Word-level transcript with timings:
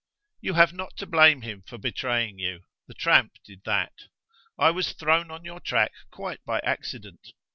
"You 0.41 0.55
have 0.55 0.73
not 0.73 0.97
to 0.97 1.05
blame 1.05 1.43
him 1.43 1.61
for 1.67 1.77
betraying 1.77 2.39
you. 2.39 2.61
The 2.87 2.95
tramp 2.95 3.33
did 3.45 3.61
that. 3.65 3.93
I 4.57 4.71
was 4.71 4.93
thrown 4.93 5.29
on 5.29 5.45
your 5.45 5.59
track 5.59 5.91
quite 6.09 6.43
by 6.43 6.57
accident. 6.61 7.33